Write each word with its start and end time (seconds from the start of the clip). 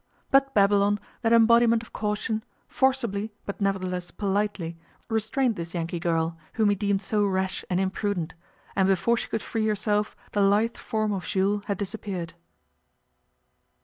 But 0.31 0.55
Babylon, 0.55 0.99
that 1.21 1.31
embodiment 1.31 1.83
of 1.83 1.93
caution, 1.93 2.43
forcibly, 2.67 3.31
but 3.45 3.61
nevertheless 3.61 4.09
politely, 4.09 4.75
restrained 5.11 5.57
this 5.57 5.75
Yankee 5.75 5.99
girl, 5.99 6.39
whom 6.53 6.69
he 6.69 6.75
deemed 6.75 7.03
so 7.03 7.23
rash 7.23 7.63
and 7.69 7.79
imprudent, 7.79 8.33
and 8.75 8.87
before 8.87 9.15
she 9.15 9.27
could 9.29 9.43
free 9.43 9.67
herself 9.67 10.15
the 10.31 10.41
lithe 10.41 10.75
form 10.75 11.13
of 11.13 11.25
Jules 11.25 11.65
had 11.65 11.77
disappeared. 11.77 12.33